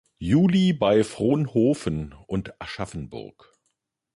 Juli 0.17 0.73
bei 0.73 1.03
Frohnhofen 1.03 2.15
und 2.25 2.59
Aschaffenburg. 2.59 3.53